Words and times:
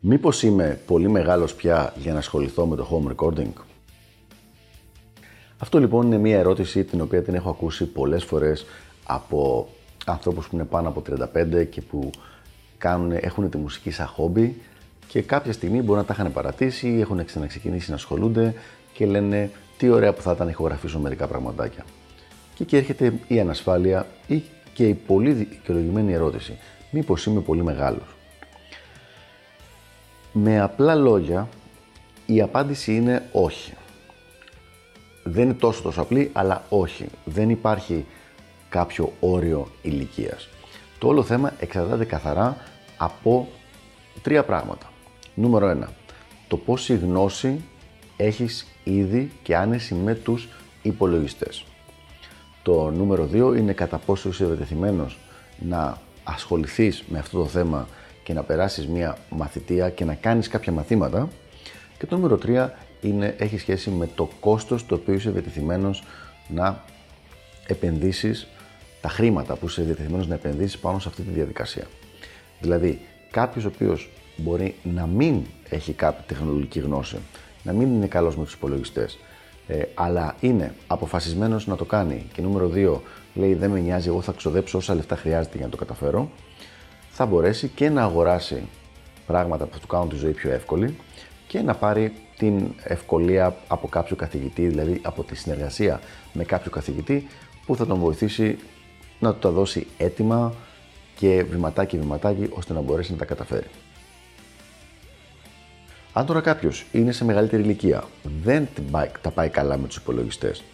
Μήπως 0.00 0.42
είμαι 0.42 0.80
πολύ 0.86 1.08
μεγάλος 1.08 1.54
πια 1.54 1.92
για 1.96 2.12
να 2.12 2.18
ασχοληθώ 2.18 2.66
με 2.66 2.76
το 2.76 2.88
home 2.90 3.14
recording? 3.14 3.52
Αυτό 5.58 5.78
λοιπόν 5.78 6.06
είναι 6.06 6.18
μια 6.18 6.38
ερώτηση 6.38 6.84
την 6.84 7.00
οποία 7.00 7.22
την 7.22 7.34
έχω 7.34 7.50
ακούσει 7.50 7.84
πολλές 7.84 8.24
φορές 8.24 8.66
από 9.04 9.68
ανθρώπους 10.06 10.48
που 10.48 10.54
είναι 10.54 10.64
πάνω 10.64 10.88
από 10.88 11.02
35 11.10 11.66
και 11.70 11.80
που 11.80 12.10
κάνουν, 12.78 13.12
έχουν 13.12 13.50
τη 13.50 13.56
μουσική 13.56 13.90
σαν 13.90 14.06
χόμπι 14.06 14.60
και 15.06 15.22
κάποια 15.22 15.52
στιγμή 15.52 15.82
μπορεί 15.82 15.98
να 15.98 16.04
τα 16.04 16.12
είχαν 16.12 16.32
παρατήσει 16.32 16.88
ή 16.88 17.00
έχουν 17.00 17.24
ξαναξεκινήσει 17.24 17.90
να 17.90 17.96
ασχολούνται 17.96 18.54
και 18.92 19.06
λένε 19.06 19.50
τι 19.78 19.88
ωραία 19.88 20.12
που 20.12 20.22
θα 20.22 20.32
ήταν 20.32 20.46
να 20.46 20.52
ηχογραφήσω 20.52 20.98
μερικά 20.98 21.26
πραγματάκια. 21.26 21.84
Και 22.54 22.62
εκεί 22.62 22.76
έρχεται 22.76 23.12
η 23.26 23.40
ανασφάλεια 23.40 24.06
ή 24.26 24.42
και 24.72 24.88
η 24.88 24.94
πολύ 24.94 25.32
δικαιολογημένη 25.32 26.12
ερώτηση. 26.12 26.58
Μήπως 26.90 27.26
είμαι 27.26 27.40
πολύ 27.40 27.62
μεγάλος. 27.62 28.16
Με 30.32 30.60
απλά 30.60 30.94
λόγια, 30.94 31.48
η 32.26 32.40
απάντηση 32.40 32.94
είναι 32.94 33.28
όχι. 33.32 33.72
Δεν 35.24 35.42
είναι 35.42 35.54
τόσο 35.54 35.82
τόσο 35.82 36.00
απλή, 36.00 36.30
αλλά 36.32 36.64
όχι. 36.68 37.06
Δεν 37.24 37.50
υπάρχει 37.50 38.04
κάποιο 38.68 39.12
όριο 39.20 39.68
ηλικίας. 39.82 40.48
Το 40.98 41.08
όλο 41.08 41.22
θέμα 41.22 41.52
εξαρτάται 41.58 42.04
καθαρά 42.04 42.56
από 42.96 43.48
τρία 44.22 44.44
πράγματα. 44.44 44.92
Νούμερο 45.34 45.68
ένα, 45.68 45.88
το 46.48 46.56
πόση 46.56 46.96
γνώση 46.96 47.60
έχεις 48.16 48.66
ήδη 48.84 49.30
και 49.42 49.56
άνεση 49.56 49.94
με 49.94 50.14
τους 50.14 50.48
υπολογιστές. 50.82 51.64
Το 52.62 52.90
νούμερο 52.90 53.26
δύο 53.26 53.54
είναι 53.54 53.72
κατά 53.72 53.98
πόσο 53.98 54.28
είσαι 54.28 54.44
ευαιτεθειμένος 54.44 55.18
να 55.58 55.98
ασχοληθείς 56.24 57.04
με 57.08 57.18
αυτό 57.18 57.38
το 57.38 57.46
θέμα 57.46 57.88
και 58.28 58.34
να 58.34 58.42
περάσεις 58.42 58.86
μια 58.86 59.18
μαθητεία 59.30 59.90
και 59.90 60.04
να 60.04 60.14
κάνεις 60.14 60.48
κάποια 60.48 60.72
μαθήματα. 60.72 61.28
Και 61.98 62.06
το 62.06 62.16
νούμερο 62.16 62.38
3 62.46 62.68
είναι, 63.00 63.34
έχει 63.38 63.58
σχέση 63.58 63.90
με 63.90 64.08
το 64.14 64.28
κόστος 64.40 64.86
το 64.86 64.94
οποίο 64.94 65.14
είσαι 65.14 65.30
διατεθειμένος 65.30 66.02
να 66.48 66.84
επενδύσεις 67.66 68.46
τα 69.00 69.08
χρήματα 69.08 69.56
που 69.56 69.66
είσαι 69.66 69.82
διατεθειμένος 69.82 70.28
να 70.28 70.34
επενδύσεις 70.34 70.78
πάνω 70.78 70.98
σε 70.98 71.08
αυτή 71.08 71.22
τη 71.22 71.30
διαδικασία. 71.30 71.86
Δηλαδή, 72.60 73.00
κάποιος 73.30 73.64
ο 73.64 73.70
οποίος 73.74 74.10
μπορεί 74.36 74.74
να 74.82 75.06
μην 75.06 75.42
έχει 75.68 75.92
κάποια 75.92 76.24
τεχνολογική 76.26 76.78
γνώση, 76.78 77.16
να 77.62 77.72
μην 77.72 77.94
είναι 77.94 78.06
καλός 78.06 78.36
με 78.36 78.44
τους 78.44 78.54
υπολογιστές, 78.54 79.18
ε, 79.66 79.82
αλλά 79.94 80.36
είναι 80.40 80.74
αποφασισμένος 80.86 81.66
να 81.66 81.76
το 81.76 81.84
κάνει 81.84 82.26
και 82.32 82.42
νούμερο 82.42 82.68
2 82.68 83.00
λέει 83.34 83.54
δεν 83.54 83.70
με 83.70 83.80
νοιάζει, 83.80 84.08
εγώ 84.08 84.20
θα 84.20 84.32
ξοδέψω 84.32 84.78
όσα 84.78 84.94
λεφτά 84.94 85.16
χρειάζεται 85.16 85.56
για 85.56 85.64
να 85.64 85.70
το 85.70 85.76
καταφέρω, 85.76 86.30
θα 87.20 87.26
μπορέσει 87.26 87.68
και 87.68 87.88
να 87.88 88.02
αγοράσει 88.02 88.62
πράγματα 89.26 89.64
που 89.64 89.72
θα 89.72 89.80
του 89.80 89.86
κάνουν 89.86 90.08
τη 90.08 90.16
ζωή 90.16 90.32
πιο 90.32 90.50
εύκολη 90.50 90.96
και 91.46 91.60
να 91.60 91.74
πάρει 91.74 92.12
την 92.36 92.74
ευκολία 92.82 93.56
από 93.68 93.88
κάποιο 93.88 94.16
καθηγητή, 94.16 94.66
δηλαδή 94.66 95.00
από 95.02 95.24
τη 95.24 95.36
συνεργασία 95.36 96.00
με 96.32 96.44
κάποιο 96.44 96.70
καθηγητή 96.70 97.26
που 97.66 97.76
θα 97.76 97.86
τον 97.86 97.98
βοηθήσει 97.98 98.58
να 99.18 99.32
του 99.32 99.38
τα 99.38 99.50
δώσει 99.50 99.86
έτοιμα 99.98 100.54
και 101.16 101.44
βηματάκι 101.50 101.98
βηματάκι 101.98 102.48
ώστε 102.50 102.72
να 102.72 102.80
μπορέσει 102.80 103.12
να 103.12 103.18
τα 103.18 103.24
καταφέρει. 103.24 103.66
Αν 106.12 106.26
τώρα 106.26 106.40
κάποιος 106.40 106.86
είναι 106.92 107.12
σε 107.12 107.24
μεγαλύτερη 107.24 107.62
ηλικία, 107.62 108.04
δεν 108.42 108.68
τα 109.20 109.30
πάει 109.30 109.48
καλά 109.48 109.76
με 109.76 109.86
τους 109.86 109.96
υπολογιστές 109.96 110.64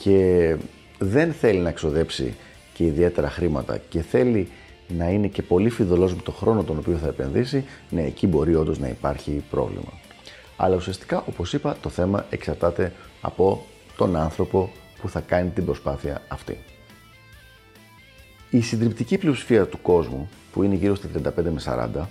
και 0.00 0.56
δεν 0.98 1.32
θέλει 1.32 1.58
να 1.58 1.68
εξοδέψει 1.68 2.34
και 2.72 2.84
ιδιαίτερα 2.84 3.30
χρήματα 3.30 3.78
και 3.88 4.00
θέλει 4.02 4.48
να 4.88 5.08
είναι 5.08 5.26
και 5.26 5.42
πολύ 5.42 5.70
φιδωλός 5.70 6.14
με 6.14 6.22
το 6.22 6.32
χρόνο 6.32 6.62
τον 6.62 6.78
οποίο 6.78 6.96
θα 6.96 7.06
επενδύσει, 7.06 7.64
ναι, 7.90 8.02
εκεί 8.02 8.26
μπορεί 8.26 8.54
όντως 8.54 8.78
να 8.78 8.88
υπάρχει 8.88 9.44
πρόβλημα. 9.50 9.92
Αλλά 10.56 10.76
ουσιαστικά, 10.76 11.24
όπως 11.26 11.52
είπα, 11.52 11.76
το 11.82 11.88
θέμα 11.88 12.26
εξαρτάται 12.30 12.92
από 13.20 13.64
τον 13.96 14.16
άνθρωπο 14.16 14.70
που 15.00 15.08
θα 15.08 15.20
κάνει 15.20 15.50
την 15.50 15.64
προσπάθεια 15.64 16.22
αυτή. 16.28 16.58
Η 18.50 18.60
συντριπτική 18.60 19.18
πλειοψηφία 19.18 19.66
του 19.66 19.82
κόσμου, 19.82 20.28
που 20.52 20.62
είναι 20.62 20.74
γύρω 20.74 20.94
στα 20.94 21.08
35 21.14 21.50
με 21.50 21.90
40, 22.00 22.06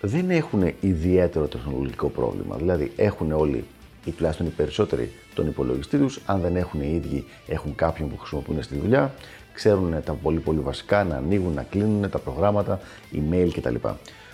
δεν 0.00 0.30
έχουν 0.30 0.72
ιδιαίτερο 0.80 1.46
τεχνολογικό 1.46 2.08
πρόβλημα. 2.08 2.56
Δηλαδή, 2.56 2.92
έχουν 2.96 3.32
όλοι 3.32 3.64
ή 4.06 4.10
τουλάχιστον 4.10 4.46
οι 4.46 4.50
περισσότεροι 4.50 5.12
τον 5.34 5.46
υπολογιστή 5.46 5.98
τους. 5.98 6.20
Αν 6.26 6.40
δεν 6.40 6.56
έχουν 6.56 6.80
οι 6.80 6.92
ίδιοι, 6.94 7.24
έχουν 7.46 7.74
κάποιον 7.74 8.08
που 8.08 8.18
χρησιμοποιούν 8.18 8.62
στη 8.62 8.78
δουλειά 8.78 9.14
ξέρουν 9.56 10.02
τα 10.04 10.12
πολύ 10.12 10.38
πολύ 10.38 10.58
βασικά, 10.58 11.04
να 11.04 11.16
ανοίγουν, 11.16 11.52
να 11.52 11.62
κλείνουν 11.62 12.10
τα 12.10 12.18
προγράμματα, 12.18 12.80
email 13.12 13.48
κτλ. 13.54 13.74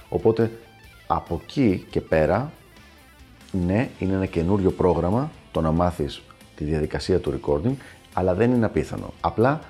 Οπότε 0.08 0.50
από 1.06 1.40
εκεί 1.42 1.86
και 1.90 2.00
πέρα, 2.00 2.52
ναι, 3.66 3.88
είναι 3.98 4.14
ένα 4.14 4.26
καινούριο 4.26 4.70
πρόγραμμα 4.70 5.30
το 5.52 5.60
να 5.60 5.72
μάθεις 5.72 6.22
τη 6.56 6.64
διαδικασία 6.64 7.18
του 7.18 7.40
recording, 7.40 7.74
αλλά 8.12 8.34
δεν 8.34 8.52
είναι 8.52 8.64
απίθανο. 8.64 9.12
Απλά 9.20 9.60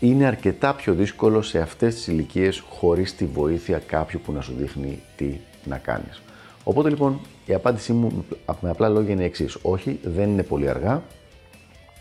είναι 0.00 0.26
αρκετά 0.26 0.74
πιο 0.74 0.94
δύσκολο 0.94 1.42
σε 1.42 1.58
αυτές 1.58 1.94
τις 1.94 2.06
ηλικίες 2.06 2.62
χωρίς 2.68 3.14
τη 3.14 3.26
βοήθεια 3.26 3.78
κάποιου 3.78 4.20
που 4.24 4.32
να 4.32 4.40
σου 4.40 4.54
δείχνει 4.58 5.02
τι 5.16 5.36
να 5.64 5.78
κάνεις. 5.78 6.22
Οπότε 6.68 6.88
λοιπόν 6.88 7.20
η 7.46 7.54
απάντησή 7.54 7.92
μου 7.92 8.24
με 8.60 8.70
απλά 8.70 8.88
λόγια 8.88 9.12
είναι 9.12 9.22
η 9.22 9.24
εξής. 9.24 9.58
Όχι, 9.62 9.98
δεν 10.02 10.28
είναι 10.28 10.42
πολύ 10.42 10.68
αργά, 10.68 11.02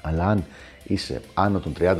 αλλά 0.01 0.27
αν 0.27 0.45
είσαι 0.83 1.21
άνω 1.33 1.59
των 1.59 1.73
30, 1.79 1.95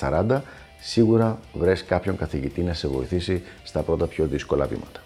35, 0.00 0.36
40, 0.36 0.40
σίγουρα 0.80 1.38
βρες 1.52 1.84
κάποιον 1.84 2.16
καθηγητή 2.16 2.62
να 2.62 2.72
σε 2.72 2.88
βοηθήσει 2.88 3.42
στα 3.64 3.82
πρώτα 3.82 4.06
πιο 4.06 4.26
δύσκολα 4.26 4.66
βήματα. 4.66 5.00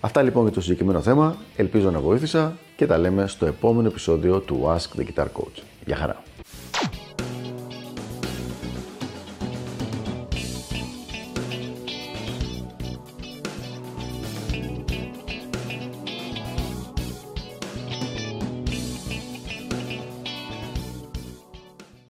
Αυτά 0.00 0.22
λοιπόν 0.22 0.42
για 0.42 0.52
το 0.52 0.60
συγκεκριμένο 0.60 1.00
θέμα. 1.00 1.36
Ελπίζω 1.56 1.90
να 1.90 2.00
βοήθησα 2.00 2.56
και 2.76 2.86
τα 2.86 2.98
λέμε 2.98 3.26
στο 3.26 3.46
επόμενο 3.46 3.88
επεισόδιο 3.88 4.40
του 4.40 4.64
Ask 4.66 5.00
the 5.00 5.04
Guitar 5.04 5.26
Coach. 5.26 5.62
Γεια 5.86 5.96
χαρά! 5.96 6.22